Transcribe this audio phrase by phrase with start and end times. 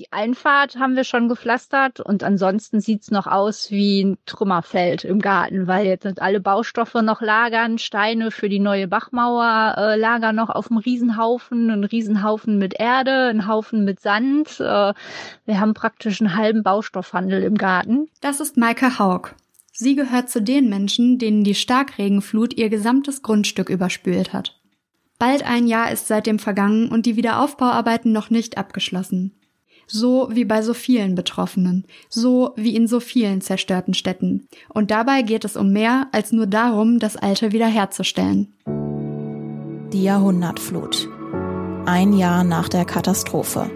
[0.00, 5.18] Die Einfahrt haben wir schon gepflastert und ansonsten sieht's noch aus wie ein Trümmerfeld im
[5.18, 10.36] Garten, weil jetzt sind alle Baustoffe noch lagern, Steine für die neue Bachmauer äh, lagern
[10.36, 14.58] noch auf dem Riesenhaufen, ein Riesenhaufen mit Erde, ein Haufen mit Sand.
[14.58, 14.94] Äh,
[15.44, 18.08] wir haben praktisch einen halben Baustoffhandel im Garten.
[18.22, 19.34] Das ist Maike Haug.
[19.70, 24.58] Sie gehört zu den Menschen, denen die Starkregenflut ihr gesamtes Grundstück überspült hat.
[25.18, 29.36] Bald ein Jahr ist seitdem vergangen und die Wiederaufbauarbeiten noch nicht abgeschlossen.
[29.92, 34.46] So wie bei so vielen Betroffenen, so wie in so vielen zerstörten Städten.
[34.68, 38.54] Und dabei geht es um mehr als nur darum, das Alte wiederherzustellen.
[39.92, 41.08] Die Jahrhundertflut.
[41.86, 43.68] Ein Jahr nach der Katastrophe.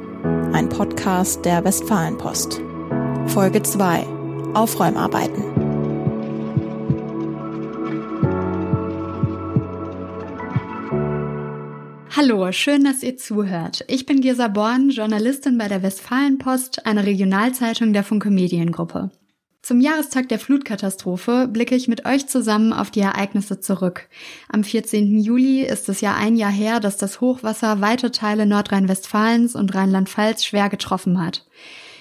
[0.52, 2.60] Ein Podcast der Westfalenpost.
[3.26, 4.06] Folge 2.
[4.54, 5.73] Aufräumarbeiten.
[12.16, 13.84] Hallo, schön, dass ihr zuhört.
[13.88, 19.10] Ich bin Gesa Born, Journalistin bei der Westfalenpost, einer Regionalzeitung der Funke Mediengruppe.
[19.62, 24.08] Zum Jahrestag der Flutkatastrophe blicke ich mit euch zusammen auf die Ereignisse zurück.
[24.48, 25.18] Am 14.
[25.18, 30.44] Juli ist es ja ein Jahr her, dass das Hochwasser weite Teile Nordrhein-Westfalens und Rheinland-Pfalz
[30.44, 31.44] schwer getroffen hat.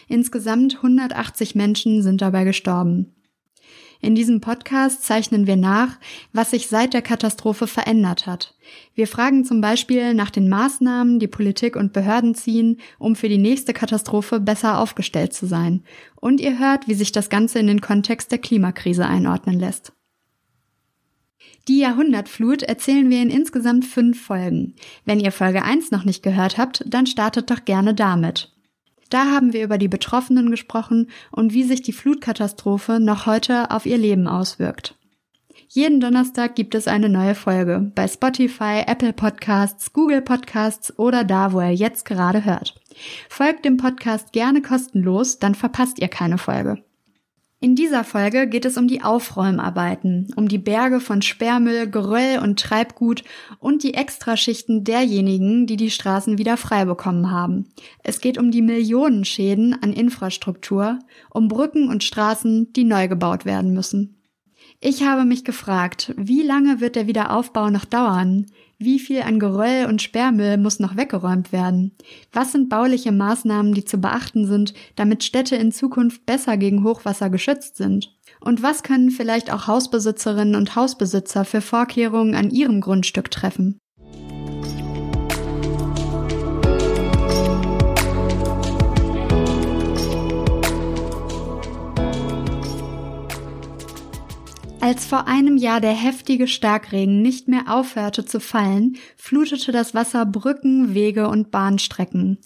[0.08, 3.16] Insgesamt 180 Menschen sind dabei gestorben.
[4.04, 5.98] In diesem Podcast zeichnen wir nach,
[6.34, 8.54] was sich seit der Katastrophe verändert hat.
[8.96, 13.38] Wir fragen zum Beispiel nach den Maßnahmen, die Politik und Behörden ziehen, um für die
[13.38, 15.86] nächste Katastrophe besser aufgestellt zu sein.
[16.16, 19.94] Und ihr hört, wie sich das Ganze in den Kontext der Klimakrise einordnen lässt.
[21.70, 24.76] Die Jahrhundertflut erzählen wir in insgesamt fünf Folgen.
[25.06, 28.53] Wenn ihr Folge 1 noch nicht gehört habt, dann startet doch gerne damit.
[29.14, 33.86] Da haben wir über die Betroffenen gesprochen und wie sich die Flutkatastrophe noch heute auf
[33.86, 34.96] ihr Leben auswirkt.
[35.68, 41.54] Jeden Donnerstag gibt es eine neue Folge bei Spotify, Apple Podcasts, Google Podcasts oder da,
[41.54, 42.74] wo ihr jetzt gerade hört.
[43.30, 46.84] Folgt dem Podcast gerne kostenlos, dann verpasst ihr keine Folge.
[47.64, 52.60] In dieser Folge geht es um die Aufräumarbeiten, um die Berge von Sperrmüll, Geröll und
[52.60, 53.24] Treibgut
[53.58, 57.70] und die Extraschichten derjenigen, die die Straßen wieder frei bekommen haben.
[58.04, 63.74] Es geht um die Millionenschäden an Infrastruktur, um Brücken und Straßen, die neu gebaut werden
[63.74, 64.18] müssen.
[64.82, 68.48] Ich habe mich gefragt, wie lange wird der Wiederaufbau noch dauern?
[68.84, 71.96] Wie viel an Geröll und Sperrmüll muss noch weggeräumt werden?
[72.34, 77.30] Was sind bauliche Maßnahmen, die zu beachten sind, damit Städte in Zukunft besser gegen Hochwasser
[77.30, 78.14] geschützt sind?
[78.42, 83.80] Und was können vielleicht auch Hausbesitzerinnen und Hausbesitzer für Vorkehrungen an ihrem Grundstück treffen?
[94.84, 100.26] Als vor einem Jahr der heftige Starkregen nicht mehr aufhörte zu fallen, flutete das Wasser
[100.26, 102.38] Brücken, Wege und Bahnstrecken.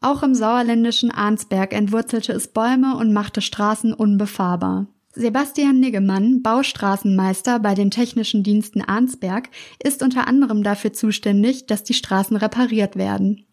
[0.00, 4.86] Auch im sauerländischen Arnsberg entwurzelte es Bäume und machte Straßen unbefahrbar.
[5.12, 9.50] Sebastian Niggemann, Baustraßenmeister bei den Technischen Diensten Arnsberg,
[9.84, 13.44] ist unter anderem dafür zuständig, dass die Straßen repariert werden.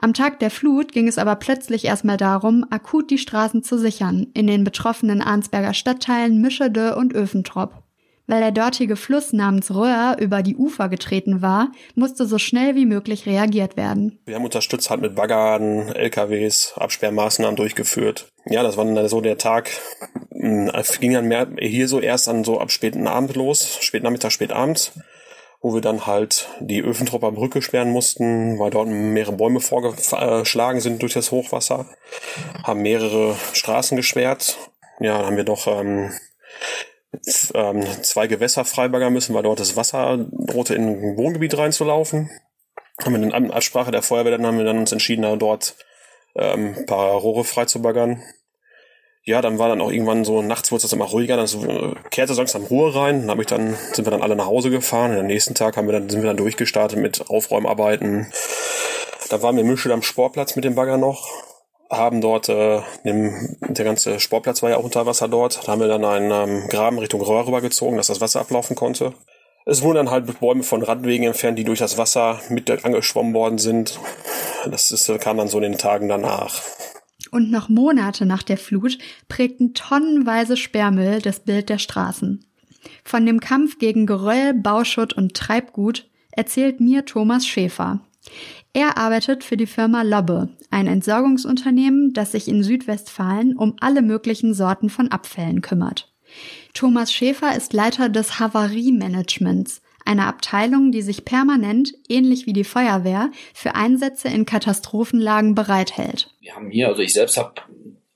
[0.00, 4.26] Am Tag der Flut ging es aber plötzlich erstmal darum, akut die Straßen zu sichern,
[4.34, 7.83] in den betroffenen Arnsberger Stadtteilen Mischede und Öfentrop.
[8.26, 12.86] Weil der dortige Fluss namens Röhr über die Ufer getreten war, musste so schnell wie
[12.86, 14.18] möglich reagiert werden.
[14.24, 18.32] Wir haben unterstützt halt mit Baggern, LKWs, Absperrmaßnahmen durchgeführt.
[18.46, 19.70] Ja, das war dann so der Tag,
[20.30, 24.02] hm, es ging dann mehr hier so erst an so ab späten Abend los, spät
[24.02, 24.92] Nachmittag, spät abends,
[25.60, 31.02] wo wir dann halt die Öfentropper Brücke sperren mussten, weil dort mehrere Bäume vorgeschlagen sind
[31.02, 31.86] durch das Hochwasser,
[32.62, 34.56] haben mehrere Straßen gesperrt.
[35.00, 36.12] Ja, dann haben wir doch ähm,
[37.54, 42.30] ähm, zwei Gewässer freibaggern müssen, weil dort das Wasser drohte in ein Wohngebiet reinzulaufen.
[43.02, 45.74] Haben wir in Absprache der Feuerwehr, dann haben wir dann uns entschieden, dort
[46.36, 48.22] ähm, ein paar Rohre freizubaggern.
[49.26, 51.94] Ja, dann war dann auch irgendwann so, nachts wurde es immer ruhiger, dann so, äh,
[52.10, 55.12] kehrte langsam Ruhe rein, dann hab ich dann, sind wir dann alle nach Hause gefahren,
[55.12, 58.30] und am nächsten Tag haben wir dann, sind wir dann durchgestartet mit Aufräumarbeiten.
[59.30, 61.26] Da waren wir Mische am Sportplatz mit dem Bagger noch,
[61.96, 65.80] haben dort, äh, dem, der ganze Sportplatz war ja auch unter Wasser dort, da haben
[65.80, 69.14] wir dann einen ähm, Graben Richtung Röhr rübergezogen, dass das Wasser ablaufen konnte.
[69.66, 73.58] Es wurden dann halt Bäume von Radwegen entfernt, die durch das Wasser mit angeschwommen worden
[73.58, 73.98] sind.
[74.70, 76.60] Das ist, kam dann so in den Tagen danach.
[77.30, 78.98] Und noch Monate nach der Flut
[79.28, 82.44] prägten tonnenweise Sperrmüll das Bild der Straßen.
[83.02, 88.00] Von dem Kampf gegen Geröll, Bauschutt und Treibgut erzählt mir Thomas Schäfer.
[88.76, 94.52] Er arbeitet für die Firma Lobbe, ein Entsorgungsunternehmen, das sich in Südwestfalen um alle möglichen
[94.52, 96.12] Sorten von Abfällen kümmert.
[96.72, 103.30] Thomas Schäfer ist Leiter des Havariemanagements, eine Abteilung, die sich permanent, ähnlich wie die Feuerwehr,
[103.54, 106.34] für Einsätze in Katastrophenlagen bereithält.
[106.40, 107.54] Wir haben hier, also ich selbst habe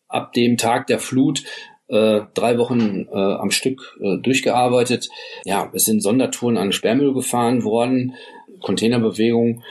[0.08, 1.44] ab dem Tag der Flut
[1.86, 5.08] äh, drei Wochen äh, am Stück äh, durchgearbeitet.
[5.44, 8.14] Ja, es sind Sondertouren an Sperrmüll gefahren worden,
[8.60, 9.62] Containerbewegung,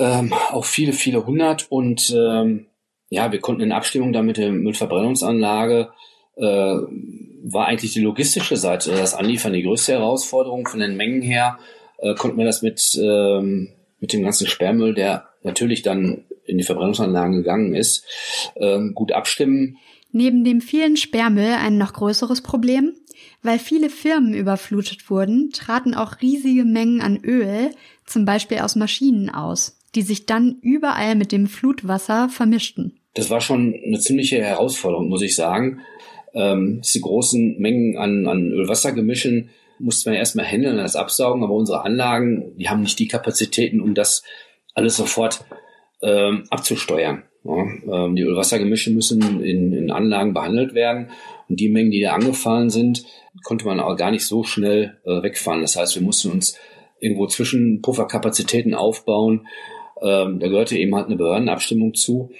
[0.00, 2.66] ähm, auch viele, viele hundert und ähm,
[3.10, 5.90] ja, wir konnten in Abstimmung da mit der Müllverbrennungsanlage
[6.36, 6.42] äh,
[7.42, 10.66] war eigentlich die logistische Seite, das Anliefern die größte Herausforderung.
[10.66, 11.58] Von den Mengen her
[11.98, 13.68] äh, konnten wir das mit, ähm,
[13.98, 18.04] mit dem ganzen Sperrmüll, der natürlich dann in die Verbrennungsanlagen gegangen ist,
[18.56, 19.76] ähm, gut abstimmen.
[20.12, 22.94] Neben dem vielen Sperrmüll ein noch größeres Problem.
[23.42, 27.70] Weil viele Firmen überflutet wurden, traten auch riesige Mengen an Öl,
[28.04, 33.00] zum Beispiel aus Maschinen aus, die sich dann überall mit dem Flutwasser vermischten.
[33.14, 35.80] Das war schon eine ziemliche Herausforderung, muss ich sagen.
[36.32, 39.50] Ähm, diese großen Mengen an, an Öl-Wasser-Gemischen
[39.80, 43.94] mussten wir erstmal handeln, das absaugen, aber unsere Anlagen, die haben nicht die Kapazitäten, um
[43.94, 44.22] das
[44.74, 45.44] alles sofort
[46.02, 47.24] ähm, abzusteuern.
[47.42, 51.08] Ja, ähm, die Ölwassergemische müssen in, in Anlagen behandelt werden
[51.48, 53.04] und die Mengen, die da angefallen sind,
[53.42, 55.62] konnte man auch gar nicht so schnell äh, wegfahren.
[55.62, 56.58] Das heißt, wir mussten uns
[57.00, 59.46] irgendwo zwischen Pufferkapazitäten aufbauen.
[60.02, 62.30] Ähm, da gehörte eben halt eine Behördenabstimmung zu.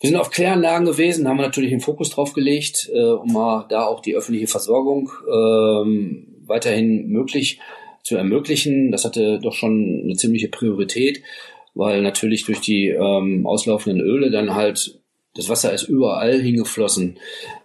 [0.00, 3.66] Wir sind auf Kläranlagen gewesen, haben wir natürlich den Fokus drauf gelegt, äh, um mal
[3.68, 7.60] da auch die öffentliche Versorgung ähm, weiterhin möglich
[8.02, 8.90] zu ermöglichen.
[8.90, 11.22] Das hatte doch schon eine ziemliche Priorität
[11.74, 14.98] weil natürlich durch die ähm, auslaufenden Öle dann halt
[15.34, 17.18] das Wasser ist überall hingeflossen,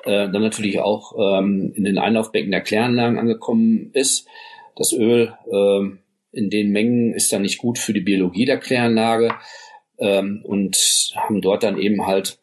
[0.06, 4.26] äh, dann natürlich auch ähm, in den Einlaufbecken der Kläranlagen angekommen ist.
[4.78, 5.98] Das Öl äh,
[6.38, 9.34] in den Mengen ist dann nicht gut für die Biologie der Kläranlage
[9.98, 10.78] ähm, und
[11.16, 12.40] haben dort dann eben halt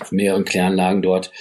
[0.00, 1.32] auf mehreren Kläranlagen dort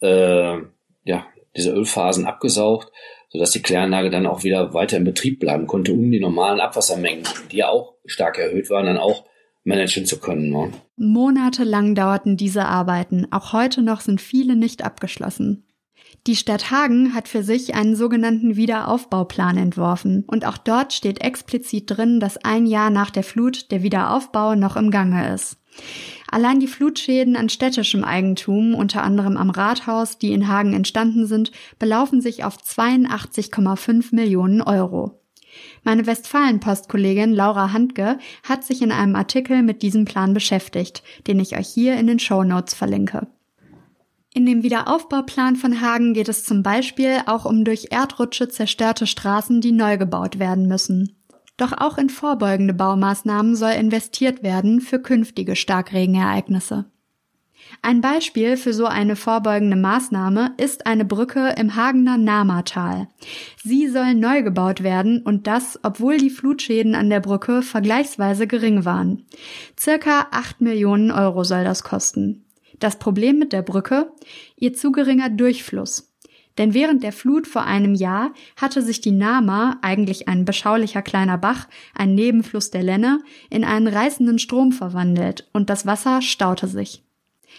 [0.00, 0.56] äh,
[1.04, 1.26] ja
[1.56, 2.92] diese Ölphasen abgesaugt,
[3.30, 7.24] sodass die Kläranlage dann auch wieder weiter in Betrieb bleiben konnte, um die normalen Abwassermengen,
[7.50, 9.24] die ja auch stark erhöht waren, dann auch
[9.64, 10.50] managen zu können.
[10.50, 10.72] Ne?
[10.96, 13.26] Monatelang dauerten diese Arbeiten.
[13.32, 15.65] Auch heute noch sind viele nicht abgeschlossen.
[16.26, 21.84] Die Stadt Hagen hat für sich einen sogenannten Wiederaufbauplan entworfen und auch dort steht explizit
[21.86, 25.56] drin, dass ein Jahr nach der Flut der Wiederaufbau noch im Gange ist.
[26.28, 31.52] Allein die Flutschäden an städtischem Eigentum, unter anderem am Rathaus, die in Hagen entstanden sind,
[31.78, 35.20] belaufen sich auf 82,5 Millionen Euro.
[35.84, 41.56] Meine Westfalenpost-Kollegin Laura Handke hat sich in einem Artikel mit diesem Plan beschäftigt, den ich
[41.56, 43.28] euch hier in den Show Notes verlinke.
[44.36, 49.62] In dem Wiederaufbauplan von Hagen geht es zum Beispiel auch um durch Erdrutsche zerstörte Straßen,
[49.62, 51.16] die neu gebaut werden müssen.
[51.56, 56.84] Doch auch in vorbeugende Baumaßnahmen soll investiert werden für künftige Starkregenereignisse.
[57.80, 63.08] Ein Beispiel für so eine vorbeugende Maßnahme ist eine Brücke im Hagener Namatal.
[63.64, 68.84] Sie soll neu gebaut werden und das, obwohl die Flutschäden an der Brücke vergleichsweise gering
[68.84, 69.24] waren.
[69.80, 72.45] Circa 8 Millionen Euro soll das kosten.
[72.78, 74.12] Das Problem mit der Brücke?
[74.56, 76.12] Ihr zu geringer Durchfluss.
[76.58, 81.36] Denn während der Flut vor einem Jahr hatte sich die Nama, eigentlich ein beschaulicher kleiner
[81.36, 83.20] Bach, ein Nebenfluss der Lenne,
[83.50, 87.02] in einen reißenden Strom verwandelt und das Wasser staute sich.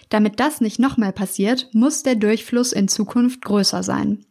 [0.09, 4.25] Damit das nicht nochmal passiert, muss der Durchfluss in Zukunft größer sein.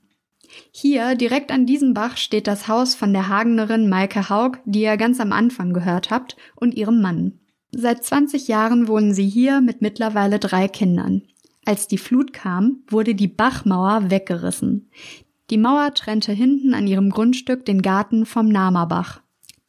[0.71, 4.97] Hier, direkt an diesem Bach, steht das Haus von der Hagenerin Maike Haug, die ihr
[4.97, 7.41] ganz am Anfang gehört habt, und ihrem Mann.
[7.73, 11.23] Seit 20 Jahren wohnen sie hier mit mittlerweile drei Kindern.
[11.65, 14.91] Als die Flut kam, wurde die Bachmauer weggerissen.
[15.51, 19.21] Die Mauer trennte hinten an ihrem Grundstück den Garten vom Namerbach.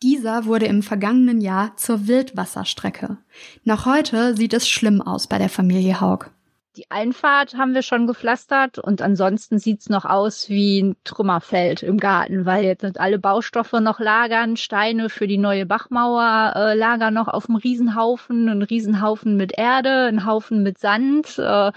[0.03, 3.17] Dieser wurde im vergangenen Jahr zur Wildwasserstrecke.
[3.63, 6.31] Noch heute sieht es schlimm aus bei der Familie Haug.
[6.77, 11.97] Die Einfahrt haben wir schon gepflastert und ansonsten sieht's noch aus wie ein Trümmerfeld im
[11.97, 17.29] Garten, weil jetzt alle Baustoffe noch lagern, Steine für die neue Bachmauer äh, lagern noch
[17.29, 21.39] auf dem Riesenhaufen, ein Riesenhaufen mit Erde, ein Haufen mit Sand.
[21.39, 21.71] Äh,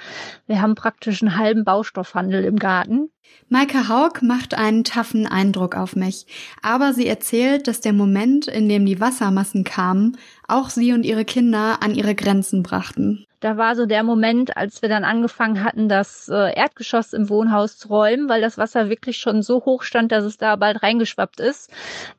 [0.46, 3.08] wir haben praktisch einen halben Baustoffhandel im Garten.
[3.48, 6.26] Maike Haug macht einen taffen Eindruck auf mich,
[6.60, 11.24] aber sie erzählt, dass der Moment, in dem die Wassermassen kamen, auch sie und ihre
[11.24, 13.24] Kinder an ihre Grenzen brachten.
[13.40, 17.78] Da war so der Moment, als wir dann angefangen hatten, das äh, Erdgeschoss im Wohnhaus
[17.78, 21.40] zu räumen, weil das Wasser wirklich schon so hoch stand, dass es da bald reingeschwappt
[21.40, 21.70] ist.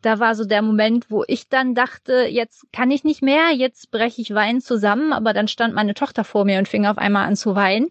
[0.01, 3.91] Da war so der Moment, wo ich dann dachte, jetzt kann ich nicht mehr, jetzt
[3.91, 5.13] breche ich Wein zusammen.
[5.13, 7.89] Aber dann stand meine Tochter vor mir und fing auf einmal an zu weinen,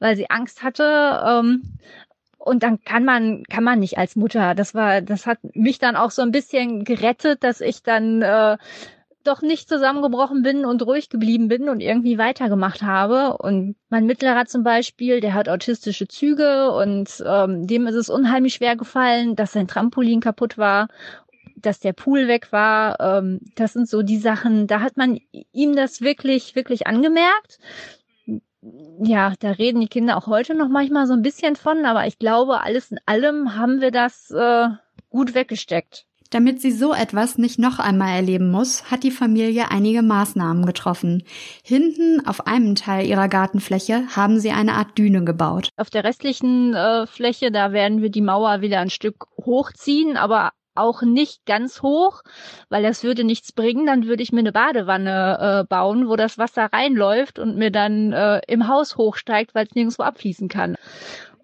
[0.00, 1.22] weil sie Angst hatte.
[1.24, 1.78] Ähm,
[2.38, 4.56] und dann kann man kann man nicht als Mutter.
[4.56, 8.58] Das war das hat mich dann auch so ein bisschen gerettet, dass ich dann äh,
[9.24, 13.36] doch nicht zusammengebrochen bin und ruhig geblieben bin und irgendwie weitergemacht habe.
[13.38, 18.54] Und mein Mittlerer zum Beispiel, der hat autistische Züge und ähm, dem ist es unheimlich
[18.54, 20.88] schwer gefallen, dass sein Trampolin kaputt war
[21.62, 22.98] dass der Pool weg war.
[23.00, 25.18] Ähm, das sind so die Sachen, da hat man
[25.52, 27.58] ihm das wirklich, wirklich angemerkt.
[29.02, 32.18] Ja, da reden die Kinder auch heute noch manchmal so ein bisschen von, aber ich
[32.18, 34.68] glaube, alles in allem haben wir das äh,
[35.10, 36.06] gut weggesteckt.
[36.32, 41.24] Damit sie so etwas nicht noch einmal erleben muss, hat die Familie einige Maßnahmen getroffen.
[41.62, 45.68] Hinten auf einem Teil ihrer Gartenfläche haben sie eine Art Düne gebaut.
[45.76, 50.52] Auf der restlichen äh, Fläche, da werden wir die Mauer wieder ein Stück hochziehen, aber
[50.74, 52.22] auch nicht ganz hoch,
[52.70, 53.84] weil das würde nichts bringen.
[53.84, 58.14] Dann würde ich mir eine Badewanne äh, bauen, wo das Wasser reinläuft und mir dann
[58.14, 60.76] äh, im Haus hochsteigt, weil es nirgendwo abfließen kann.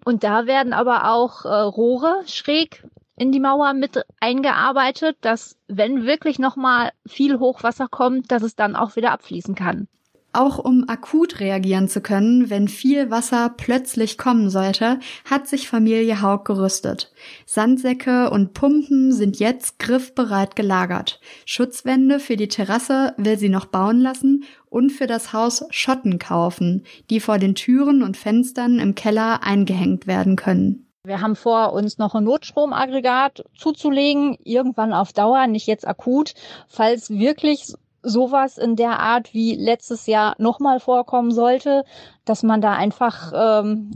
[0.03, 2.83] Und da werden aber auch äh, Rohre schräg
[3.19, 8.55] in die Mauer mit eingearbeitet, dass wenn wirklich noch mal viel Hochwasser kommt, dass es
[8.55, 9.87] dann auch wieder abfließen kann.
[10.31, 16.21] Auch um akut reagieren zu können, wenn viel Wasser plötzlich kommen sollte, hat sich Familie
[16.21, 17.11] Haug gerüstet.
[17.47, 21.19] Sandsäcke und Pumpen sind jetzt griffbereit gelagert.
[21.45, 26.83] Schutzwände für die Terrasse will sie noch bauen lassen und für das Haus Schotten kaufen,
[27.09, 30.88] die vor den Türen und Fenstern im Keller eingehängt werden können.
[31.05, 36.33] Wir haben vor, uns noch ein Notstromaggregat zuzulegen, irgendwann auf Dauer, nicht jetzt akut,
[36.67, 41.85] falls wirklich sowas in der Art wie letztes Jahr nochmal vorkommen sollte,
[42.25, 43.91] dass man da einfach ähm,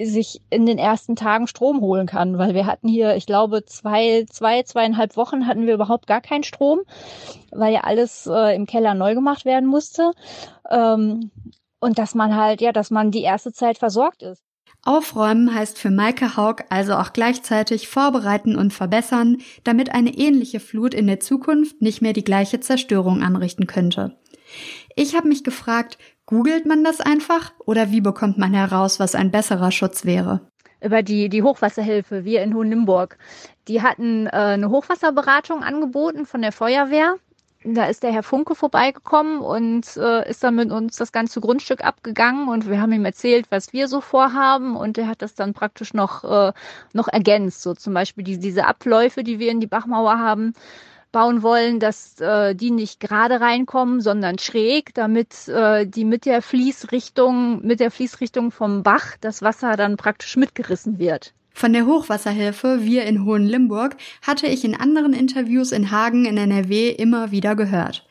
[0.00, 4.26] sich in den ersten Tagen Strom holen kann, weil wir hatten hier, ich glaube, zwei,
[4.28, 6.80] zwei, zweieinhalb Wochen hatten wir überhaupt gar keinen Strom,
[7.52, 10.10] weil ja alles äh, im Keller neu gemacht werden musste.
[10.68, 11.30] Ähm,
[11.78, 14.47] und dass man halt, ja, dass man die erste Zeit versorgt ist.
[14.84, 20.94] Aufräumen heißt für Maike Haug also auch gleichzeitig vorbereiten und verbessern, damit eine ähnliche Flut
[20.94, 24.16] in der Zukunft nicht mehr die gleiche Zerstörung anrichten könnte.
[24.96, 29.30] Ich habe mich gefragt, googelt man das einfach oder wie bekommt man heraus, was ein
[29.30, 30.40] besserer Schutz wäre?
[30.80, 33.18] Über die, die Hochwasserhilfe, wir in Hohenlimburg.
[33.66, 37.16] Die hatten äh, eine Hochwasserberatung angeboten von der Feuerwehr
[37.74, 41.84] da ist der Herr Funke vorbeigekommen und äh, ist dann mit uns das ganze Grundstück
[41.84, 45.54] abgegangen und wir haben ihm erzählt, was wir so vorhaben und er hat das dann
[45.54, 46.52] praktisch noch, äh,
[46.92, 47.62] noch ergänzt.
[47.62, 50.54] So zum Beispiel die, diese Abläufe, die wir in die Bachmauer haben,
[51.12, 56.42] bauen wollen, dass äh, die nicht gerade reinkommen, sondern schräg, damit äh, die mit der
[56.42, 61.32] Fließrichtung, mit der Fließrichtung vom Bach das Wasser dann praktisch mitgerissen wird.
[61.58, 66.90] Von der Hochwasserhilfe Wir in Hohenlimburg hatte ich in anderen Interviews in Hagen in NRW
[66.90, 68.06] immer wieder gehört.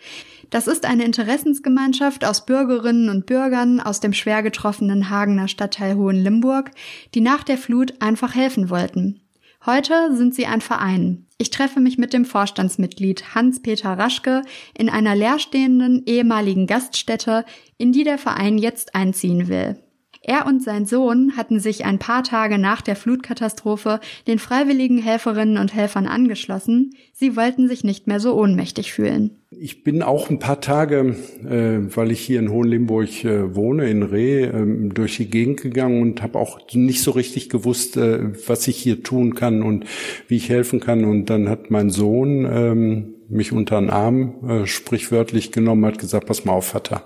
[0.50, 6.72] Das ist eine Interessensgemeinschaft aus Bürgerinnen und Bürgern aus dem schwer getroffenen Hagener Stadtteil Hohenlimburg,
[7.16, 9.22] die nach der Flut einfach helfen wollten.
[9.66, 11.26] Heute sind sie ein Verein.
[11.38, 14.42] Ich treffe mich mit dem Vorstandsmitglied Hans-Peter Raschke
[14.78, 17.46] in einer leerstehenden ehemaligen Gaststätte,
[17.78, 19.80] in die der Verein jetzt einziehen will.
[20.30, 25.58] Er und sein Sohn hatten sich ein paar Tage nach der Flutkatastrophe den freiwilligen Helferinnen
[25.58, 26.94] und Helfern angeschlossen.
[27.14, 29.32] Sie wollten sich nicht mehr so ohnmächtig fühlen.
[29.52, 31.16] Ich bin auch ein paar Tage,
[31.46, 36.02] äh, weil ich hier in Hohenlimburg äh, wohne, in Reh, äh, durch die Gegend gegangen
[36.02, 39.86] und habe auch nicht so richtig gewusst, äh, was ich hier tun kann und
[40.28, 41.06] wie ich helfen kann.
[41.06, 46.28] Und dann hat mein Sohn ähm, mich unter den Arm äh, sprichwörtlich genommen, hat gesagt,
[46.28, 47.04] pass mal auf, Vater,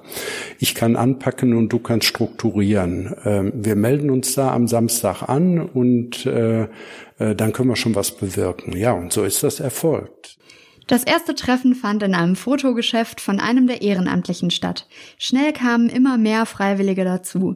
[0.60, 3.16] ich kann anpacken und du kannst strukturieren.
[3.25, 6.68] Ähm, wir melden uns da am Samstag an und äh,
[7.18, 8.75] äh, dann können wir schon was bewirken.
[8.75, 10.38] Ja, und so ist das erfolgt.
[10.88, 14.88] Das erste Treffen fand in einem Fotogeschäft von einem der Ehrenamtlichen statt.
[15.18, 17.56] Schnell kamen immer mehr Freiwillige dazu.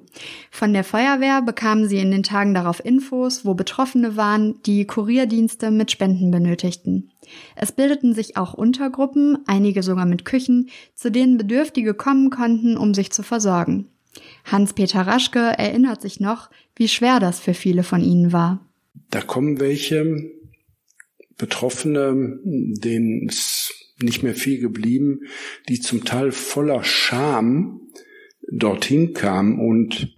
[0.51, 5.69] Von der Feuerwehr bekamen sie in den Tagen darauf Infos, wo Betroffene waren, die Kurierdienste
[5.69, 7.11] mit Spenden benötigten.
[7.55, 12.93] Es bildeten sich auch Untergruppen, einige sogar mit Küchen, zu denen Bedürftige kommen konnten, um
[12.93, 13.87] sich zu versorgen.
[14.45, 18.65] Hans-Peter Raschke erinnert sich noch, wie schwer das für viele von ihnen war.
[19.09, 20.31] Da kommen welche,
[21.37, 25.21] Betroffene, denen ist nicht mehr viel geblieben,
[25.67, 27.81] die zum Teil voller Scham
[28.51, 30.14] dorthin kamen und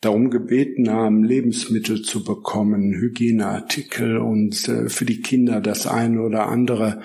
[0.00, 6.46] darum gebeten haben, Lebensmittel zu bekommen, Hygieneartikel und äh, für die Kinder das eine oder
[6.46, 7.02] andere,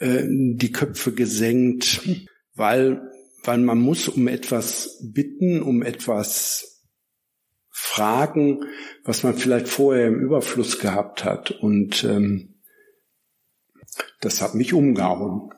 [0.00, 2.02] äh, die Köpfe gesenkt,
[2.54, 3.00] weil,
[3.44, 6.72] weil man muss um etwas bitten, um etwas
[7.70, 8.64] fragen,
[9.04, 11.50] was man vielleicht vorher im Überfluss gehabt hat.
[11.50, 12.60] Und ähm,
[14.20, 15.50] das hat mich umgehauen.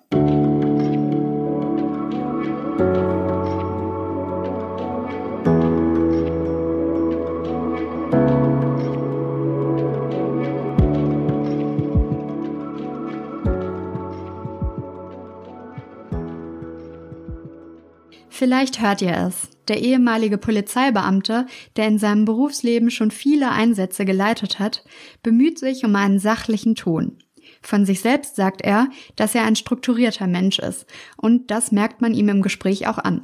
[18.45, 19.49] Vielleicht hört ihr es.
[19.69, 21.47] Der ehemalige Polizeibeamte,
[21.77, 24.85] der in seinem Berufsleben schon viele Einsätze geleitet hat,
[25.23, 27.17] bemüht sich um einen sachlichen Ton.
[27.63, 30.85] Von sich selbst sagt er, dass er ein strukturierter Mensch ist.
[31.17, 33.23] Und das merkt man ihm im Gespräch auch an.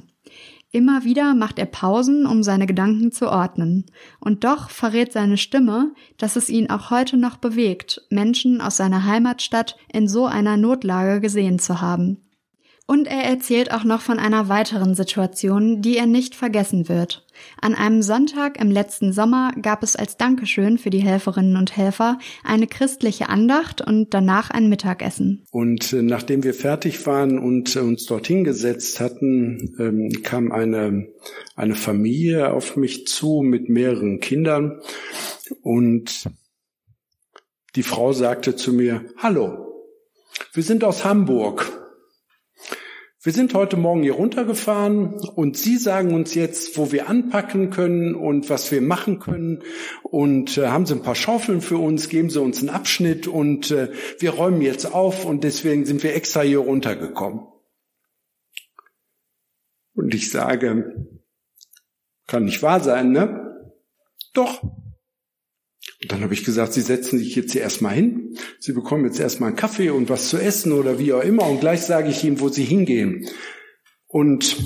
[0.72, 3.84] Immer wieder macht er Pausen, um seine Gedanken zu ordnen.
[4.20, 9.04] Und doch verrät seine Stimme, dass es ihn auch heute noch bewegt, Menschen aus seiner
[9.04, 12.22] Heimatstadt in so einer Notlage gesehen zu haben.
[12.90, 17.24] Und er erzählt auch noch von einer weiteren Situation, die er nicht vergessen wird.
[17.60, 22.18] An einem Sonntag im letzten Sommer gab es als Dankeschön für die Helferinnen und Helfer
[22.42, 25.44] eine christliche Andacht und danach ein Mittagessen.
[25.52, 31.06] Und äh, nachdem wir fertig waren und äh, uns dorthin gesetzt hatten, ähm, kam eine,
[31.54, 34.80] eine Familie auf mich zu mit mehreren Kindern
[35.62, 36.28] und
[37.76, 39.86] die Frau sagte zu mir, Hallo,
[40.52, 41.79] wir sind aus Hamburg.
[43.22, 48.14] Wir sind heute Morgen hier runtergefahren und Sie sagen uns jetzt, wo wir anpacken können
[48.14, 49.62] und was wir machen können
[50.04, 53.72] und äh, haben Sie ein paar Schaufeln für uns, geben Sie uns einen Abschnitt und
[53.72, 57.46] äh, wir räumen jetzt auf und deswegen sind wir extra hier runtergekommen.
[59.94, 61.06] Und ich sage,
[62.26, 63.68] kann nicht wahr sein, ne?
[64.32, 64.62] Doch,
[66.02, 68.38] und dann habe ich gesagt, Sie setzen sich jetzt hier erstmal hin.
[68.58, 71.46] Sie bekommen jetzt erstmal einen Kaffee und was zu essen oder wie auch immer.
[71.46, 73.28] Und gleich sage ich Ihnen, wo Sie hingehen.
[74.06, 74.56] Und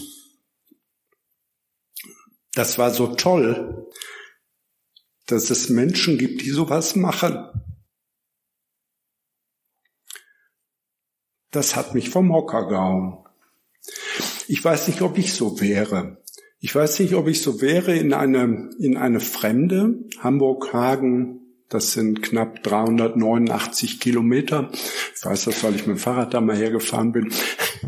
[2.54, 3.90] das war so toll,
[5.26, 7.48] dass es Menschen gibt, die sowas machen.
[11.50, 13.26] Das hat mich vom Hocker gehauen.
[14.46, 16.23] Ich weiß nicht, ob ich so wäre.
[16.64, 22.22] Ich weiß nicht, ob ich so wäre in eine, in eine Fremde, Hamburg-Hagen, das sind
[22.22, 24.70] knapp 389 Kilometer.
[25.14, 27.30] Ich weiß das, weil ich mit dem Fahrrad da mal hergefahren bin.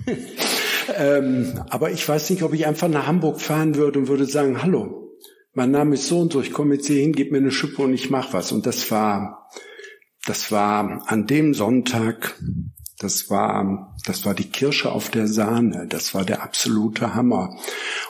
[0.95, 4.62] ähm, aber ich weiß nicht, ob ich einfach nach Hamburg fahren würde und würde sagen,
[4.62, 5.16] hallo,
[5.54, 7.80] mein Name ist so und so, ich komme jetzt hier hin, gib mir eine Schippe
[7.80, 8.52] und ich mach was.
[8.52, 9.49] Und das war,
[10.26, 12.38] das war an dem Sonntag
[12.99, 15.87] das war, das war die Kirsche auf der Sahne.
[15.87, 17.59] Das war der absolute Hammer.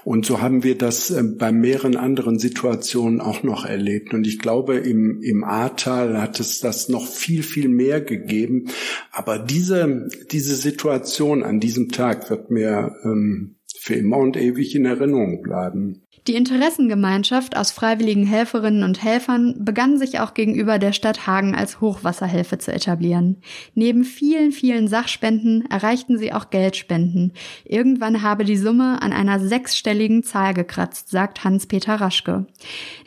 [0.04, 4.14] Und so haben wir das äh, bei mehreren anderen Situationen auch noch erlebt.
[4.14, 8.70] Und ich glaube, im, im Ahrtal hat es das noch viel, viel mehr gegeben.
[9.10, 14.84] Aber diese, diese Situation an diesem Tag wird mir ähm, für immer und ewig in
[14.84, 16.05] Erinnerung bleiben.
[16.26, 21.80] Die Interessengemeinschaft aus freiwilligen Helferinnen und Helfern begann sich auch gegenüber der Stadt Hagen als
[21.80, 23.36] Hochwasserhilfe zu etablieren.
[23.74, 27.32] Neben vielen, vielen Sachspenden erreichten sie auch Geldspenden.
[27.64, 32.46] Irgendwann habe die Summe an einer sechsstelligen Zahl gekratzt, sagt Hans-Peter Raschke.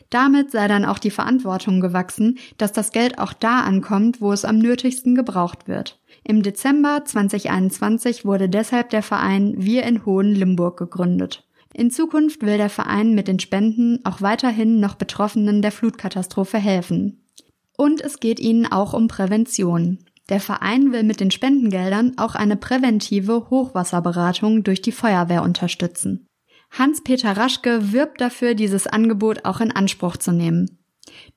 [0.10, 4.45] Damit sei dann auch die Verantwortung gewachsen, dass das Geld auch da ankommt, wo es
[4.45, 5.99] am nötigsten gebraucht wird.
[6.23, 11.43] Im Dezember 2021 wurde deshalb der Verein Wir in Hohen Limburg gegründet.
[11.73, 17.23] In Zukunft will der Verein mit den Spenden auch weiterhin noch Betroffenen der Flutkatastrophe helfen.
[17.77, 19.99] Und es geht ihnen auch um Prävention.
[20.29, 26.27] Der Verein will mit den Spendengeldern auch eine präventive Hochwasserberatung durch die Feuerwehr unterstützen.
[26.71, 30.79] Hans-Peter Raschke wirbt dafür, dieses Angebot auch in Anspruch zu nehmen.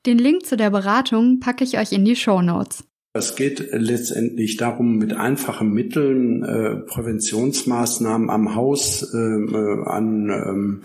[0.05, 2.83] Den Link zu der Beratung packe ich euch in die Show Notes.
[3.15, 10.81] Es geht letztendlich darum, mit einfachen Mitteln äh, Präventionsmaßnahmen am Haus, äh, äh, an ähm,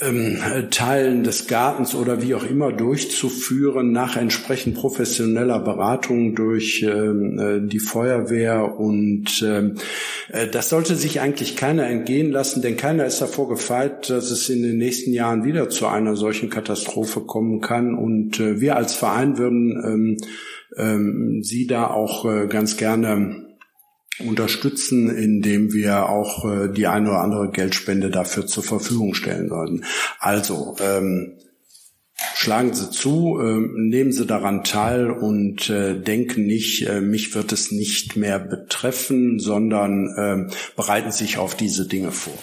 [0.00, 0.38] ähm,
[0.70, 7.66] Teilen des Gartens oder wie auch immer durchzuführen, nach entsprechend professioneller Beratung durch ähm, äh,
[7.66, 8.78] die Feuerwehr.
[8.78, 9.76] Und ähm,
[10.30, 14.48] äh, das sollte sich eigentlich keiner entgehen lassen, denn keiner ist davor gefeit, dass es
[14.48, 17.94] in den nächsten Jahren wieder zu einer solchen Katastrophe kommen kann.
[17.94, 20.16] Und äh, wir als Verein würden ähm,
[20.76, 23.47] ähm, Sie da auch äh, ganz gerne
[24.20, 29.84] unterstützen, indem wir auch äh, die eine oder andere Geldspende dafür zur Verfügung stellen sollten.
[30.18, 31.34] Also ähm,
[32.34, 37.52] schlagen Sie zu, äh, nehmen Sie daran teil und äh, denken nicht, äh, mich wird
[37.52, 42.38] es nicht mehr betreffen, sondern äh, bereiten sich auf diese Dinge vor.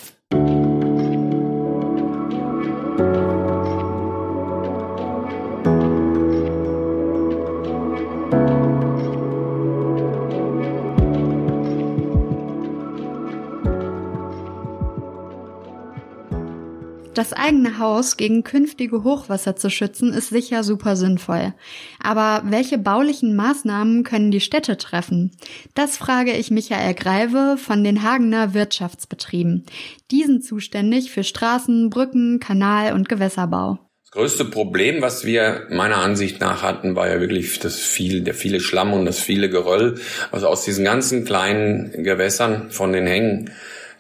[17.26, 21.56] Das eigene Haus gegen künftige Hochwasser zu schützen, ist sicher super sinnvoll.
[22.00, 25.32] Aber welche baulichen Maßnahmen können die Städte treffen?
[25.74, 29.66] Das frage ich Michael Greive von den Hagener Wirtschaftsbetrieben.
[30.12, 33.80] Diesen zuständig für Straßen, Brücken, Kanal und Gewässerbau.
[34.04, 38.36] Das größte Problem, was wir meiner Ansicht nach hatten, war ja wirklich das viel, der
[38.36, 39.96] viele Schlamm und das viele Geröll,
[40.30, 43.50] was aus diesen ganzen kleinen Gewässern von den Hängen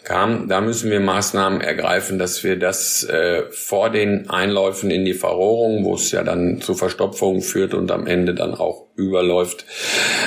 [0.06, 0.48] kam.
[0.48, 5.84] Da müssen wir Maßnahmen ergreifen, dass wir das äh, vor den Einläufen in die Verrohrung,
[5.84, 9.66] wo es ja dann zu Verstopfungen führt und am Ende dann auch überläuft,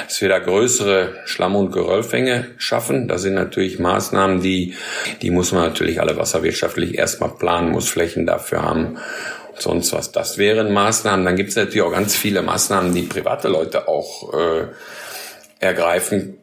[0.06, 3.08] dass wir da größere Schlamm- und Geröllfänge schaffen.
[3.08, 4.74] Das sind natürlich Maßnahmen, die,
[5.22, 8.98] die muss man natürlich alle wasserwirtschaftlich erstmal planen, muss Flächen dafür haben
[9.60, 10.12] sonst was.
[10.12, 11.24] Das wären Maßnahmen.
[11.24, 14.66] Dann gibt es natürlich auch ganz viele Maßnahmen, die private Leute auch äh,
[15.58, 16.38] ergreifen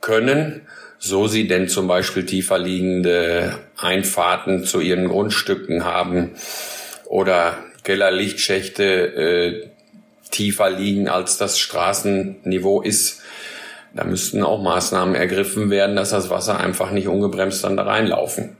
[0.00, 0.62] können
[1.00, 6.32] so sie denn zum Beispiel tiefer liegende Einfahrten zu ihren Grundstücken haben
[7.06, 9.68] oder Kellerlichtschächte äh,
[10.30, 13.22] tiefer liegen, als das Straßenniveau ist.
[13.94, 18.56] Da müssten auch Maßnahmen ergriffen werden, dass das Wasser einfach nicht ungebremst dann da reinlaufen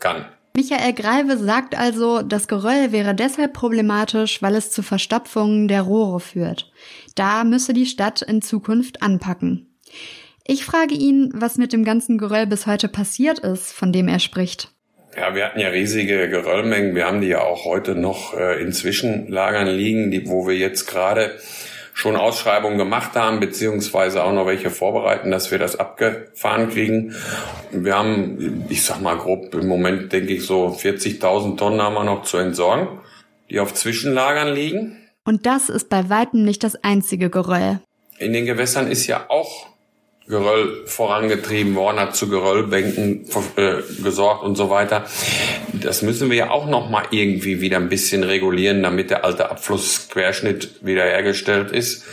[0.00, 0.26] kann.
[0.56, 6.18] Michael Greive sagt also, das Geröll wäre deshalb problematisch, weil es zu Verstopfungen der Rohre
[6.18, 6.70] führt.
[7.14, 9.68] Da müsse die Stadt in Zukunft anpacken.
[10.48, 14.20] Ich frage ihn, was mit dem ganzen Geröll bis heute passiert ist, von dem er
[14.20, 14.70] spricht.
[15.16, 16.94] Ja, wir hatten ja riesige Geröllmengen.
[16.94, 20.86] Wir haben die ja auch heute noch äh, in Zwischenlagern liegen, die, wo wir jetzt
[20.86, 21.32] gerade
[21.94, 27.14] schon Ausschreibungen gemacht haben, beziehungsweise auch noch welche vorbereiten, dass wir das abgefahren kriegen.
[27.72, 32.04] Wir haben, ich sag mal grob, im Moment denke ich so 40.000 Tonnen haben wir
[32.04, 33.00] noch zu entsorgen,
[33.50, 34.96] die auf Zwischenlagern liegen.
[35.24, 37.80] Und das ist bei weitem nicht das einzige Geröll.
[38.18, 39.75] In den Gewässern ist ja auch
[40.28, 45.04] Geröll vorangetrieben worden, hat zu Geröllbänken äh, gesorgt und so weiter.
[45.72, 49.50] Das müssen wir ja auch noch mal irgendwie wieder ein bisschen regulieren, damit der alte
[49.50, 52.04] Abflussquerschnitt wiederhergestellt ist.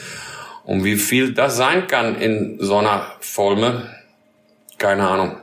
[0.63, 3.89] Und wie viel das sein kann in so einer Folme,
[4.77, 5.37] keine Ahnung.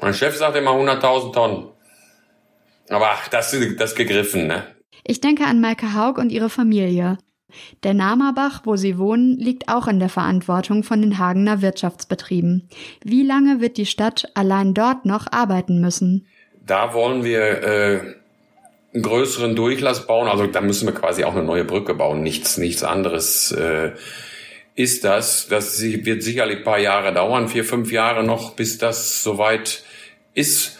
[0.00, 1.68] Mein Chef sagt immer 100.000 Tonnen.
[2.88, 4.64] Aber das ist das gegriffen, ne?
[5.04, 7.18] Ich denke an Maike Haug und ihre Familie.
[7.82, 12.68] Der Namerbach, wo sie wohnen, liegt auch in der Verantwortung von den Hagener Wirtschaftsbetrieben.
[13.02, 16.26] Wie lange wird die Stadt allein dort noch arbeiten müssen?
[16.66, 18.00] Da wollen wir äh,
[18.92, 20.28] einen größeren Durchlass bauen.
[20.28, 22.22] Also da müssen wir quasi auch eine neue Brücke bauen.
[22.22, 23.92] Nichts, nichts anderes äh,
[24.74, 25.48] ist das.
[25.48, 29.84] Das wird sicherlich ein paar Jahre dauern, vier, fünf Jahre noch, bis das soweit
[30.34, 30.78] ist.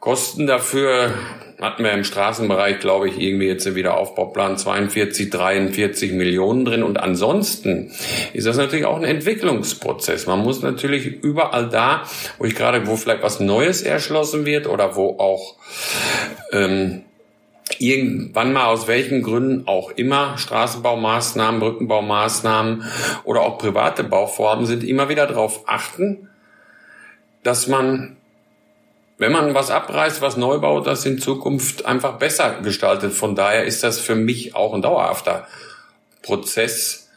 [0.00, 1.14] Kosten dafür
[1.60, 6.82] hatten wir im Straßenbereich, glaube ich, irgendwie jetzt wieder Aufbauplan 42, 43 Millionen drin.
[6.82, 7.92] Und ansonsten
[8.34, 10.26] ist das natürlich auch ein Entwicklungsprozess.
[10.26, 12.02] Man muss natürlich überall da,
[12.38, 15.54] wo ich gerade, wo vielleicht was Neues erschlossen wird oder wo auch
[16.52, 17.02] ähm,
[17.78, 22.84] irgendwann mal aus welchen Gründen auch immer Straßenbaumaßnahmen, Brückenbaumaßnahmen
[23.24, 26.28] oder auch private Bauvorhaben sind, immer wieder darauf achten,
[27.42, 28.15] dass man
[29.18, 33.12] wenn man was abreißt, was neu baut, das in Zukunft einfach besser gestaltet.
[33.12, 35.46] Von daher ist das für mich auch ein dauerhafter
[36.22, 37.08] Prozess,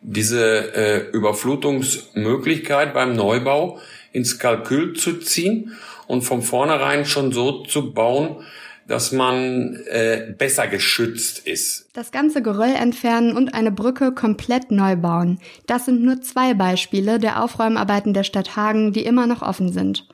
[0.00, 3.78] diese äh, Überflutungsmöglichkeit beim Neubau
[4.12, 8.44] ins Kalkül zu ziehen und von vornherein schon so zu bauen,
[8.86, 11.88] dass man äh, besser geschützt ist.
[11.92, 15.38] Das ganze Geröll entfernen und eine Brücke komplett neu bauen.
[15.66, 20.08] Das sind nur zwei Beispiele der Aufräumarbeiten der Stadt Hagen, die immer noch offen sind.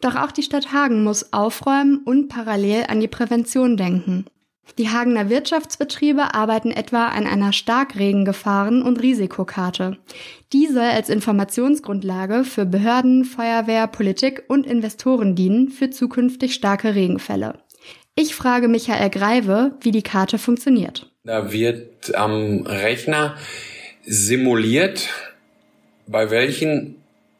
[0.00, 4.26] Doch auch die Stadt Hagen muss aufräumen und parallel an die Prävention denken.
[4.78, 9.98] Die Hagener Wirtschaftsbetriebe arbeiten etwa an einer Starkregengefahren- und Risikokarte.
[10.52, 17.58] Die soll als Informationsgrundlage für Behörden, Feuerwehr, Politik und Investoren dienen für zukünftig starke Regenfälle.
[18.14, 21.10] Ich frage Michael Greive, wie die Karte funktioniert.
[21.24, 23.36] Da wird am Rechner
[24.04, 25.08] simuliert,
[26.06, 26.96] bei welchen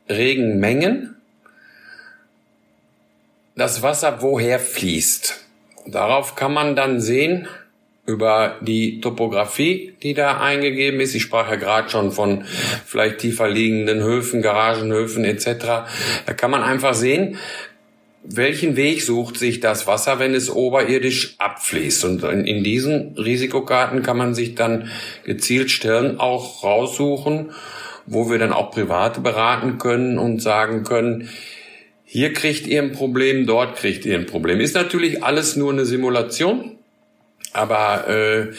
[0.09, 1.17] Regenmengen
[3.55, 5.45] das Wasser woher fließt.
[5.87, 7.49] Darauf kann man dann sehen,
[8.05, 11.15] über die Topografie, die da eingegeben ist.
[11.15, 12.45] Ich sprach ja gerade schon von
[12.85, 15.47] vielleicht tiefer liegenden Höfen, Garagenhöfen etc.
[16.27, 17.39] Da kann man einfach sehen,
[18.25, 22.05] welchen Weg sucht sich das Wasser, wenn es oberirdisch abfließt?
[22.05, 24.91] Und in diesen Risikokarten kann man sich dann
[25.25, 27.51] gezielt Stellen auch raussuchen,
[28.07, 31.29] wo wir dann auch Private beraten können und sagen können,
[32.05, 34.61] hier kriegt ihr ein Problem, dort kriegt ihr ein Problem.
[34.61, 36.73] Ist natürlich alles nur eine Simulation,
[37.53, 38.53] aber äh,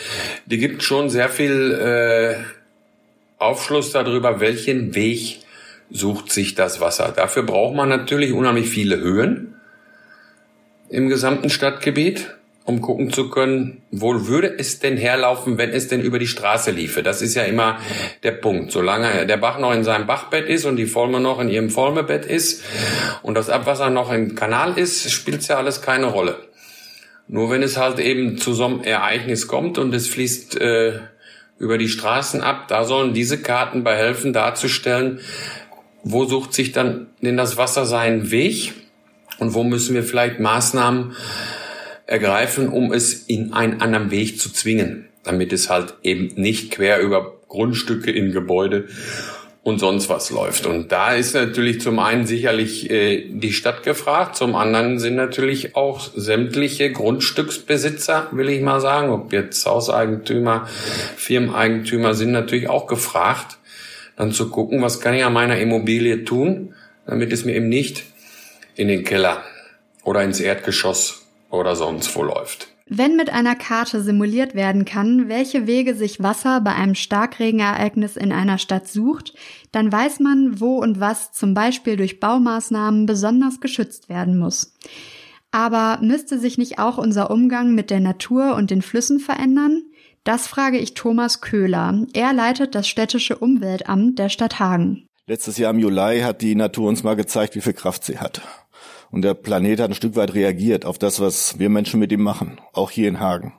[0.46, 2.36] die gibt schon sehr viel äh,
[3.38, 5.40] Aufschluss darüber, welchen Weg
[5.92, 7.14] sucht sich das Wasser.
[7.16, 9.53] Dafür braucht man natürlich unheimlich viele Höhen
[10.90, 16.02] im gesamten Stadtgebiet, um gucken zu können, wo würde es denn herlaufen, wenn es denn
[16.02, 17.04] über die Straße liefe.
[17.04, 17.78] Das ist ja immer
[18.24, 18.72] der Punkt.
[18.72, 22.26] Solange der Bach noch in seinem Bachbett ist und die Volme noch in ihrem Volmebett
[22.26, 22.64] ist
[23.22, 26.38] und das Abwasser noch im Kanal ist, spielt es ja alles keine Rolle.
[27.28, 31.00] Nur wenn es halt eben zu so einem Ereignis kommt und es fließt äh,
[31.58, 35.20] über die Straßen ab, da sollen diese Karten bei helfen darzustellen,
[36.04, 38.74] wo sucht sich dann denn das Wasser seinen Weg
[39.44, 41.14] und wo müssen wir vielleicht Maßnahmen
[42.06, 47.02] ergreifen, um es in einen anderen Weg zu zwingen, damit es halt eben nicht quer
[47.02, 48.88] über Grundstücke in Gebäude
[49.64, 50.66] und sonst was läuft.
[50.66, 55.76] Und da ist natürlich zum einen sicherlich äh, die Stadt gefragt, zum anderen sind natürlich
[55.76, 60.68] auch sämtliche Grundstücksbesitzer, will ich mal sagen, ob jetzt Hauseigentümer,
[61.16, 63.58] Firmeneigentümer sind natürlich auch gefragt,
[64.16, 66.74] dann zu gucken, was kann ich an meiner Immobilie tun,
[67.06, 68.04] damit es mir eben nicht
[68.76, 69.44] in den Keller
[70.04, 72.70] oder ins Erdgeschoss oder sonst wo läuft.
[72.86, 78.34] Wenn mit einer Karte simuliert werden kann, welche Wege sich Wasser bei einem Starkregenereignis in
[78.34, 79.34] einer Stadt sucht,
[79.72, 84.74] dann weiß man, wo und was zum Beispiel durch Baumaßnahmen besonders geschützt werden muss.
[85.52, 89.84] Aber müsste sich nicht auch unser Umgang mit der Natur und den Flüssen verändern?
[90.24, 92.06] Das frage ich Thomas Köhler.
[92.14, 95.08] Er leitet das städtische Umweltamt der Stadt Hagen.
[95.26, 98.42] Letztes Jahr im Juli hat die Natur uns mal gezeigt, wie viel Kraft sie hat.
[99.14, 102.24] Und der Planet hat ein Stück weit reagiert auf das, was wir Menschen mit ihm
[102.24, 103.54] machen, auch hier in Hagen.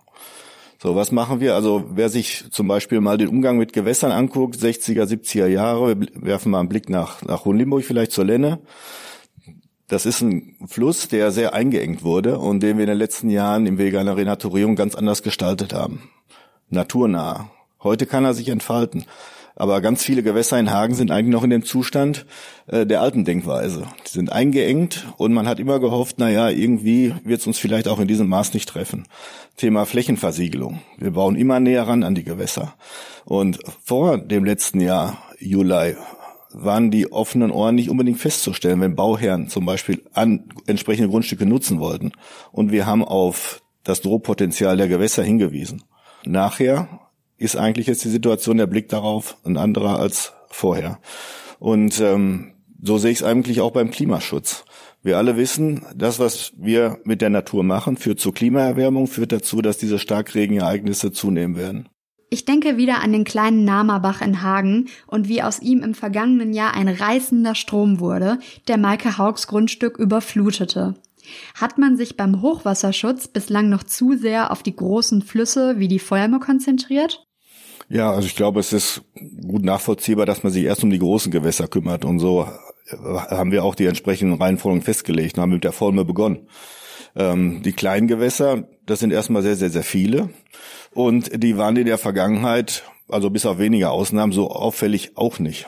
[0.82, 1.54] So, was machen wir?
[1.54, 6.08] Also wer sich zum Beispiel mal den Umgang mit Gewässern anguckt, 60er, 70er Jahre, wir
[6.16, 8.62] werfen mal einen Blick nach, nach Hohenlimburg vielleicht zur Lenne.
[9.86, 13.66] Das ist ein Fluss, der sehr eingeengt wurde und den wir in den letzten Jahren
[13.66, 16.10] im Wege einer Renaturierung ganz anders gestaltet haben.
[16.68, 17.48] Naturnah.
[17.80, 19.04] Heute kann er sich entfalten.
[19.56, 22.26] Aber ganz viele Gewässer in Hagen sind eigentlich noch in dem Zustand
[22.66, 23.86] äh, der alten Denkweise.
[24.06, 27.86] Die sind eingeengt und man hat immer gehofft, na ja, irgendwie wird es uns vielleicht
[27.86, 29.04] auch in diesem Maß nicht treffen.
[29.56, 30.80] Thema Flächenversiegelung.
[30.98, 32.74] Wir bauen immer näher ran an die Gewässer.
[33.24, 35.96] Und vor dem letzten Jahr, Juli,
[36.54, 41.80] waren die offenen Ohren nicht unbedingt festzustellen, wenn Bauherren zum Beispiel an entsprechende Grundstücke nutzen
[41.80, 42.12] wollten.
[42.52, 45.82] Und wir haben auf das Drohpotenzial der Gewässer hingewiesen.
[46.24, 47.03] Nachher
[47.36, 50.98] ist eigentlich jetzt die Situation, der Blick darauf ein anderer als vorher.
[51.58, 54.64] Und ähm, so sehe ich es eigentlich auch beim Klimaschutz.
[55.02, 59.60] Wir alle wissen, das, was wir mit der Natur machen, führt zur Klimaerwärmung, führt dazu,
[59.60, 61.88] dass diese Starkregenereignisse zunehmen werden.
[62.30, 66.52] Ich denke wieder an den kleinen Namerbach in Hagen und wie aus ihm im vergangenen
[66.52, 70.94] Jahr ein reißender Strom wurde, der Maike Haugs Grundstück überflutete.
[71.54, 75.98] Hat man sich beim Hochwasserschutz bislang noch zu sehr auf die großen Flüsse wie die
[75.98, 77.26] Feuerme konzentriert?
[77.88, 79.02] Ja, also ich glaube, es ist
[79.46, 82.04] gut nachvollziehbar, dass man sich erst um die großen Gewässer kümmert.
[82.04, 82.48] Und so
[82.90, 86.48] haben wir auch die entsprechenden Reihenfolgen festgelegt und haben mit der Folme begonnen.
[87.16, 90.30] Ähm, die kleinen Gewässer, das sind erstmal sehr, sehr, sehr viele.
[90.92, 95.66] Und die waren in der Vergangenheit, also bis auf wenige Ausnahmen, so auffällig auch nicht.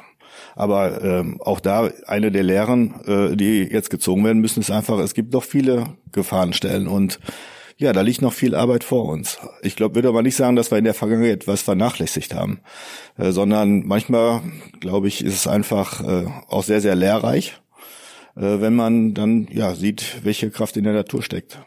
[0.56, 4.98] Aber ähm, auch da eine der Lehren, äh, die jetzt gezogen werden müssen, ist einfach,
[4.98, 7.20] es gibt doch viele Gefahrenstellen und
[7.78, 9.38] ja, da liegt noch viel Arbeit vor uns.
[9.60, 12.60] Ich glaube, würde aber nicht sagen, dass wir in der Vergangenheit etwas vernachlässigt haben,
[13.18, 14.40] äh, sondern manchmal,
[14.80, 17.60] glaube ich, ist es einfach äh, auch sehr, sehr lehrreich,
[18.34, 21.60] äh, wenn man dann ja sieht, welche Kraft in der Natur steckt.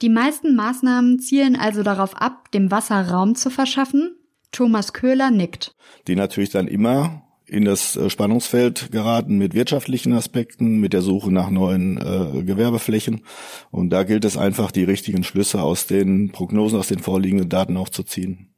[0.00, 4.16] Die meisten Maßnahmen zielen also darauf ab, dem Wasser Raum zu verschaffen.
[4.52, 5.74] Thomas Köhler nickt.
[6.08, 11.30] Die natürlich dann immer in das äh, Spannungsfeld geraten mit wirtschaftlichen Aspekten, mit der Suche
[11.30, 13.22] nach neuen äh, Gewerbeflächen.
[13.70, 17.76] Und da gilt es einfach, die richtigen Schlüsse aus den Prognosen, aus den vorliegenden Daten
[17.76, 18.51] auch zu ziehen.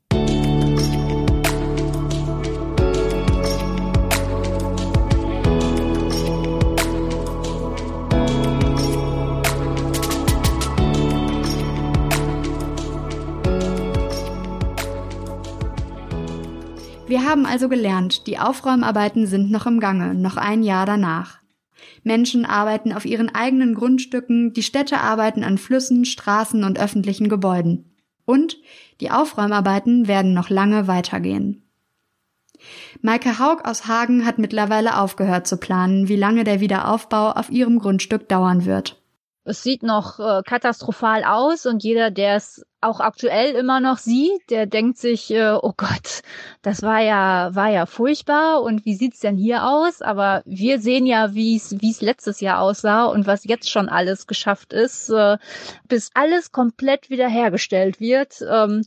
[17.24, 21.38] Wir haben also gelernt, die Aufräumarbeiten sind noch im Gange, noch ein Jahr danach.
[22.02, 27.96] Menschen arbeiten auf ihren eigenen Grundstücken, die Städte arbeiten an Flüssen, Straßen und öffentlichen Gebäuden.
[28.26, 28.58] Und
[29.00, 31.62] die Aufräumarbeiten werden noch lange weitergehen.
[33.00, 37.78] Maike Haug aus Hagen hat mittlerweile aufgehört zu planen, wie lange der Wiederaufbau auf ihrem
[37.78, 39.00] Grundstück dauern wird.
[39.44, 44.50] Es sieht noch äh, katastrophal aus und jeder, der es auch aktuell immer noch sieht,
[44.50, 46.22] der denkt sich, äh, oh Gott,
[46.62, 50.02] das war ja, war ja furchtbar und wie sieht's denn hier aus?
[50.02, 53.88] Aber wir sehen ja, wie es wie es letztes Jahr aussah und was jetzt schon
[53.88, 55.38] alles geschafft ist, äh,
[55.88, 58.44] bis alles komplett wiederhergestellt wird.
[58.48, 58.82] Ähm,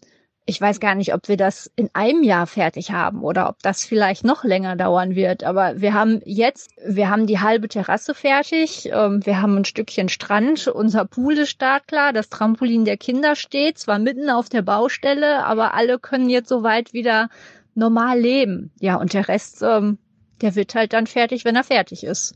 [0.49, 3.83] ich weiß gar nicht, ob wir das in einem Jahr fertig haben oder ob das
[3.83, 5.43] vielleicht noch länger dauern wird.
[5.43, 10.07] Aber wir haben jetzt, wir haben die halbe Terrasse fertig, ähm, wir haben ein Stückchen
[10.07, 15.43] Strand, unser Pool ist startklar, das Trampolin der Kinder steht, zwar mitten auf der Baustelle,
[15.43, 17.27] aber alle können jetzt soweit wieder
[17.75, 18.71] normal leben.
[18.79, 19.97] Ja, und der Rest, ähm,
[20.39, 22.35] der wird halt dann fertig, wenn er fertig ist.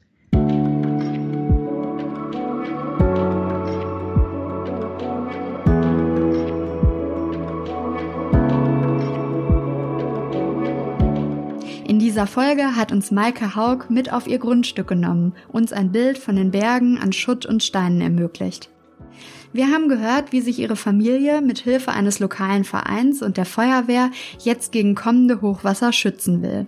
[12.11, 16.35] Dieser Folge hat uns Maike Haug mit auf ihr Grundstück genommen, uns ein Bild von
[16.35, 18.69] den Bergen an Schutt und Steinen ermöglicht.
[19.53, 24.11] Wir haben gehört, wie sich ihre Familie mit Hilfe eines lokalen Vereins und der Feuerwehr
[24.39, 26.67] jetzt gegen kommende Hochwasser schützen will.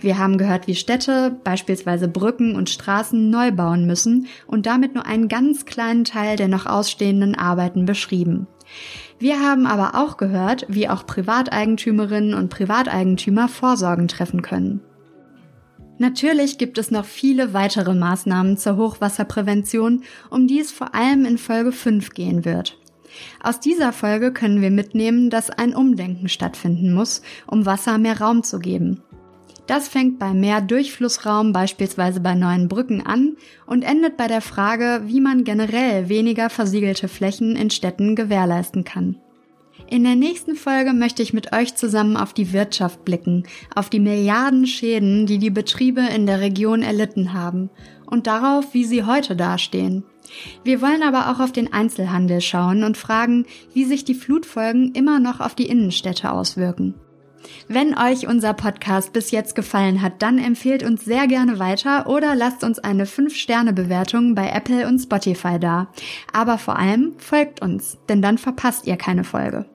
[0.00, 5.06] Wir haben gehört, wie Städte, beispielsweise Brücken und Straßen, neu bauen müssen und damit nur
[5.06, 8.48] einen ganz kleinen Teil der noch ausstehenden Arbeiten beschrieben.
[9.18, 14.80] Wir haben aber auch gehört, wie auch Privateigentümerinnen und Privateigentümer Vorsorgen treffen können.
[15.98, 21.36] Natürlich gibt es noch viele weitere Maßnahmen zur Hochwasserprävention, um die es vor allem in
[21.36, 22.78] Folge 5 gehen wird.
[23.42, 28.42] Aus dieser Folge können wir mitnehmen, dass ein Umdenken stattfinden muss, um Wasser mehr Raum
[28.42, 29.02] zu geben.
[29.70, 35.02] Das fängt bei mehr Durchflussraum beispielsweise bei neuen Brücken an und endet bei der Frage,
[35.04, 39.20] wie man generell weniger versiegelte Flächen in Städten gewährleisten kann.
[39.88, 44.00] In der nächsten Folge möchte ich mit euch zusammen auf die Wirtschaft blicken, auf die
[44.00, 47.70] Milliarden Schäden, die die Betriebe in der Region erlitten haben
[48.06, 50.02] und darauf, wie sie heute dastehen.
[50.64, 55.20] Wir wollen aber auch auf den Einzelhandel schauen und fragen, wie sich die Flutfolgen immer
[55.20, 56.96] noch auf die Innenstädte auswirken.
[57.68, 62.34] Wenn euch unser Podcast bis jetzt gefallen hat, dann empfehlt uns sehr gerne weiter oder
[62.34, 65.88] lasst uns eine 5-Sterne-Bewertung bei Apple und Spotify da.
[66.32, 69.66] Aber vor allem folgt uns, denn dann verpasst ihr keine Folge.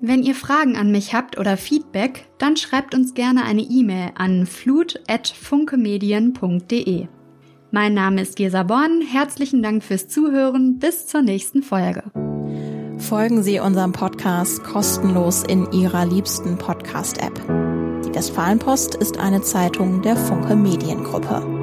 [0.00, 4.46] Wenn ihr Fragen an mich habt oder Feedback, dann schreibt uns gerne eine E-Mail an
[4.46, 7.08] flut.funkemedien.de.
[7.70, 12.04] Mein Name ist Gesa Born, herzlichen Dank fürs Zuhören, bis zur nächsten Folge.
[13.00, 17.34] Folgen Sie unserem Podcast kostenlos in Ihrer liebsten Podcast-App.
[18.04, 21.59] Die Westfalenpost ist eine Zeitung der Funke Mediengruppe.